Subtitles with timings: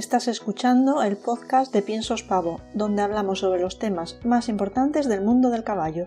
[0.00, 5.20] Estás escuchando el podcast de Piensos Pavo, donde hablamos sobre los temas más importantes del
[5.20, 6.06] mundo del caballo.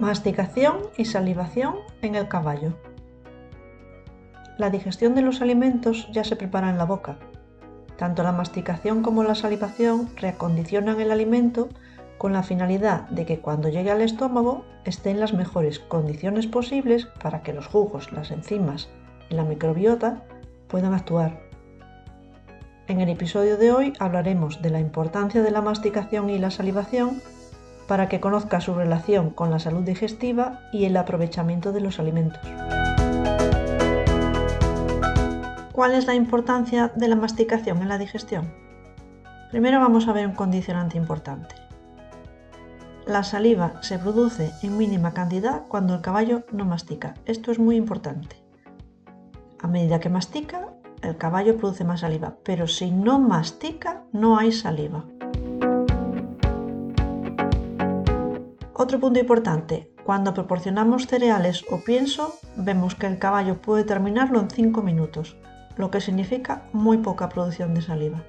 [0.00, 2.74] Masticación y salivación en el caballo.
[4.56, 7.20] La digestión de los alimentos ya se prepara en la boca.
[7.96, 11.68] Tanto la masticación como la salivación reacondicionan el alimento
[12.18, 17.06] con la finalidad de que cuando llegue al estómago esté en las mejores condiciones posibles
[17.22, 18.88] para que los jugos, las enzimas
[19.30, 20.24] y la microbiota
[20.68, 21.40] puedan actuar.
[22.86, 27.20] En el episodio de hoy hablaremos de la importancia de la masticación y la salivación
[27.86, 32.40] para que conozca su relación con la salud digestiva y el aprovechamiento de los alimentos.
[35.72, 38.52] ¿Cuál es la importancia de la masticación en la digestión?
[39.50, 41.54] Primero vamos a ver un condicionante importante.
[43.06, 47.14] La saliva se produce en mínima cantidad cuando el caballo no mastica.
[47.24, 48.47] Esto es muy importante.
[49.60, 50.68] A medida que mastica,
[51.02, 55.04] el caballo produce más saliva, pero si no mastica, no hay saliva.
[58.72, 64.48] Otro punto importante, cuando proporcionamos cereales o pienso, vemos que el caballo puede terminarlo en
[64.48, 65.36] 5 minutos,
[65.76, 68.22] lo que significa muy poca producción de saliva.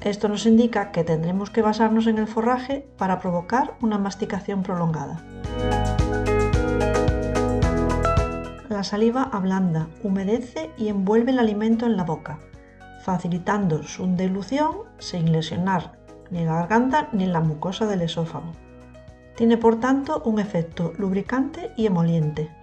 [0.00, 5.20] Esto nos indica que tendremos que basarnos en el forraje para provocar una masticación prolongada.
[8.80, 12.40] La saliva ablanda, humedece y envuelve el alimento en la boca,
[13.04, 15.98] facilitando su dilución sin lesionar
[16.30, 18.52] ni la garganta ni la mucosa del esófago.
[19.36, 22.56] Tiene por tanto un efecto lubricante y emoliente.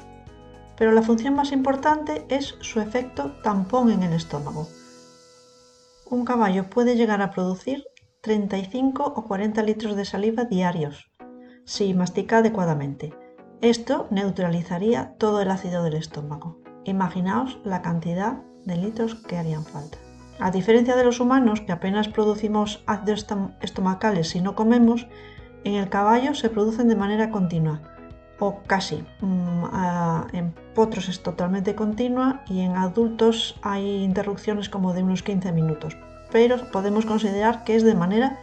[0.76, 4.68] Pero la función más importante es su efecto tampón en el estómago.
[6.10, 7.84] Un caballo puede llegar a producir
[8.22, 11.12] 35 o 40 litros de saliva diarios
[11.64, 13.14] si mastica adecuadamente
[13.62, 16.60] esto neutralizaría todo el ácido del estómago.
[16.86, 19.98] Imaginaos la cantidad de litros que harían falta.
[20.40, 23.26] A diferencia de los humanos, que apenas producimos ácidos
[23.62, 25.08] estomacales si no comemos,
[25.64, 27.82] en el caballo se producen de manera continua,
[28.40, 29.04] o casi.
[29.22, 29.64] Mm,
[30.34, 35.98] en potros es totalmente continua y en adultos hay interrupciones como de unos 15 minutos,
[36.32, 38.40] pero podemos considerar que es de manera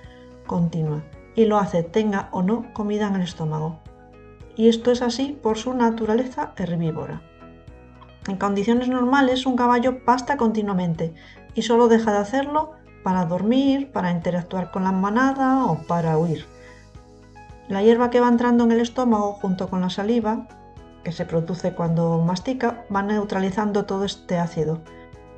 [0.48, 1.04] continua
[1.36, 3.78] y lo hace tenga o no comida en el estómago
[4.56, 7.22] y esto es así por su naturaleza herbívora.
[8.26, 11.14] En condiciones normales un caballo pasta continuamente
[11.54, 12.72] y solo deja de hacerlo
[13.02, 16.46] para dormir, para interactuar con la manada o para huir.
[17.68, 20.48] La hierba que va entrando en el estómago junto con la saliva,
[21.02, 24.80] que se produce cuando mastica, va neutralizando todo este ácido,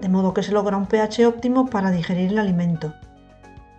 [0.00, 2.94] de modo que se logra un pH óptimo para digerir el alimento.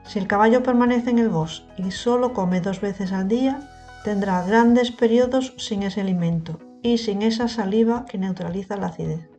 [0.04, 3.60] Si el caballo permanece en el bosque y solo come dos veces al día,
[4.04, 9.30] tendrá grandes periodos sin ese alimento y sin esa saliva que neutraliza la acidez.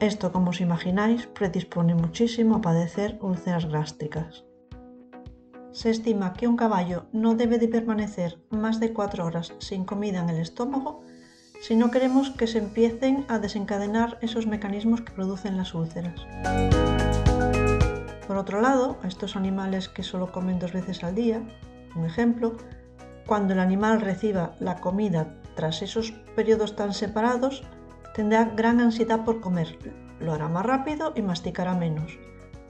[0.00, 4.44] Esto, como os imagináis, predispone muchísimo a padecer úlceras gástricas.
[5.72, 10.20] Se estima que un caballo no debe de permanecer más de 4 horas sin comida
[10.20, 11.02] en el estómago
[11.60, 16.20] si no queremos que se empiecen a desencadenar esos mecanismos que producen las úlceras.
[18.26, 21.42] Por otro lado, estos animales que solo comen dos veces al día,
[21.96, 22.56] un ejemplo,
[23.28, 27.62] cuando el animal reciba la comida tras esos periodos tan separados,
[28.14, 29.78] tendrá gran ansiedad por comer,
[30.18, 32.18] lo hará más rápido y masticará menos.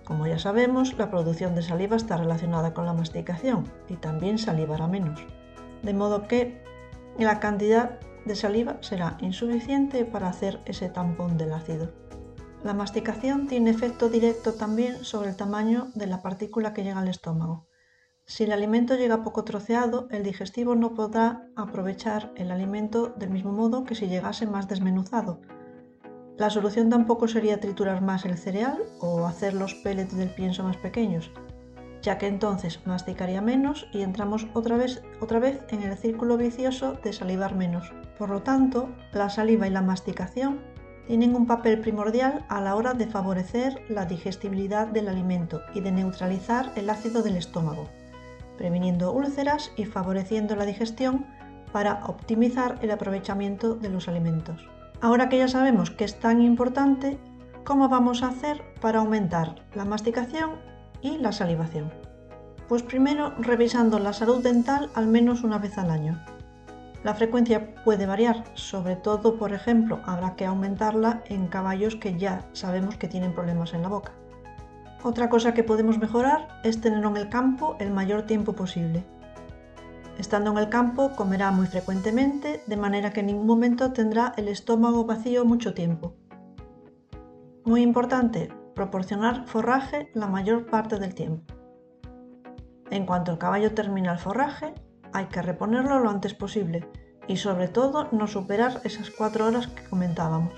[0.05, 4.89] Como ya sabemos, la producción de saliva está relacionada con la masticación y también salivará
[4.89, 5.25] menos.
[5.85, 6.61] De modo que
[7.19, 11.93] la cantidad de saliva será insuficiente para hacer ese tampón del ácido.
[12.65, 17.07] La masticación tiene efecto directo también sobre el tamaño de la partícula que llega al
[17.07, 17.68] estómago.
[18.29, 23.53] Si el alimento llega poco troceado, el digestivo no podrá aprovechar el alimento del mismo
[23.53, 25.41] modo que si llegase más desmenuzado.
[26.37, 30.77] La solución tampoco sería triturar más el cereal o hacer los pellets del pienso más
[30.77, 31.33] pequeños,
[32.03, 35.03] ya que entonces masticaría menos y entramos otra vez,
[35.71, 37.91] en el círculo vicioso de salivar menos.
[38.19, 40.61] Por lo tanto, la saliva y la masticación
[41.07, 45.93] tienen un papel primordial a la hora de favorecer la digestibilidad del alimento y de
[45.93, 47.89] neutralizar el ácido del estómago
[48.59, 51.25] previniendo úlceras y favoreciendo la digestión
[51.73, 54.69] para optimizar el aprovechamiento de los alimentos.
[55.01, 57.19] Ahora que ya sabemos que es tan importante,
[57.65, 60.57] ¿cómo vamos a hacer para aumentar la masticación
[61.01, 61.93] y la salivación?
[62.69, 66.23] Pues primero revisando la salud dental al menos una vez al año.
[67.05, 72.45] La frecuencia puede variar, sobre todo, por ejemplo, habrá que aumentarla en caballos que ya
[72.53, 74.13] sabemos que tienen problemas en la boca.
[75.03, 79.05] Otra cosa que podemos mejorar es tenerlo en el campo el mayor tiempo posible.
[80.19, 84.49] Estando en el campo comerá muy frecuentemente, de manera que en ningún momento tendrá el
[84.49, 86.15] estómago vacío mucho tiempo.
[87.65, 91.55] Muy importante, proporcionar forraje la mayor parte del tiempo.
[92.91, 94.75] En cuanto el caballo termina el forraje,
[95.13, 96.89] hay que reponerlo lo antes posible
[97.29, 100.55] y sobre todo no superar esas cuatro horas que comentábamos.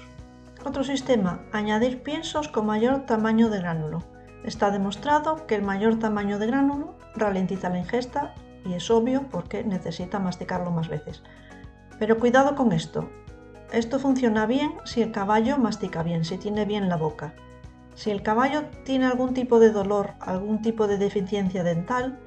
[0.64, 4.02] Otro sistema, añadir piensos con mayor tamaño de gránulo.
[4.44, 8.34] Está demostrado que el mayor tamaño de gránulo ralentiza la ingesta
[8.64, 11.22] y es obvio porque necesita masticarlo más veces.
[11.98, 13.10] Pero cuidado con esto.
[13.72, 17.34] Esto funciona bien si el caballo mastica bien, si tiene bien la boca.
[17.94, 22.18] Si el caballo tiene algún tipo de dolor, algún tipo de deficiencia dental,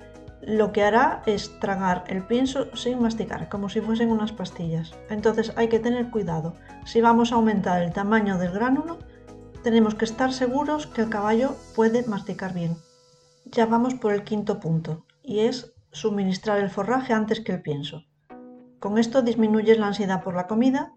[0.46, 4.94] lo que hará es tragar el pienso sin masticar, como si fuesen unas pastillas.
[5.10, 6.56] Entonces hay que tener cuidado.
[6.86, 9.00] Si vamos a aumentar el tamaño del gránulo,
[9.64, 12.78] tenemos que estar seguros que el caballo puede masticar bien.
[13.46, 18.04] Ya vamos por el quinto punto, y es suministrar el forraje antes que el pienso.
[18.80, 20.94] Con esto disminuyes la ansiedad por la comida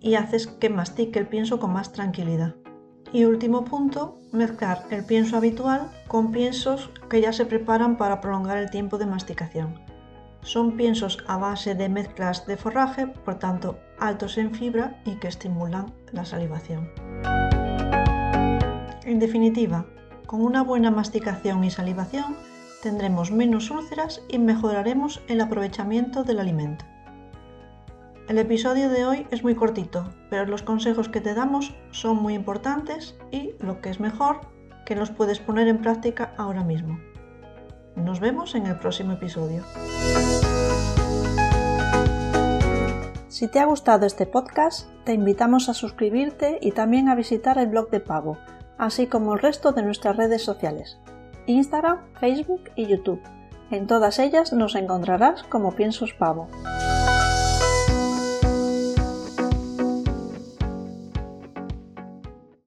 [0.00, 2.56] y haces que mastique el pienso con más tranquilidad.
[3.12, 8.58] Y último punto, mezclar el pienso habitual con piensos que ya se preparan para prolongar
[8.58, 9.80] el tiempo de masticación.
[10.42, 15.28] Son piensos a base de mezclas de forraje, por tanto altos en fibra y que
[15.28, 16.90] estimulan la salivación.
[19.12, 19.84] En definitiva,
[20.24, 22.34] con una buena masticación y salivación
[22.82, 26.86] tendremos menos úlceras y mejoraremos el aprovechamiento del alimento.
[28.26, 32.32] El episodio de hoy es muy cortito, pero los consejos que te damos son muy
[32.32, 34.40] importantes y, lo que es mejor,
[34.86, 36.98] que los puedes poner en práctica ahora mismo.
[37.94, 39.62] Nos vemos en el próximo episodio.
[43.28, 47.66] Si te ha gustado este podcast, te invitamos a suscribirte y también a visitar el
[47.66, 48.38] blog de Pavo,
[48.82, 50.98] así como el resto de nuestras redes sociales,
[51.46, 53.22] Instagram, Facebook y YouTube.
[53.70, 56.48] En todas ellas nos encontrarás como Piensos Pavo.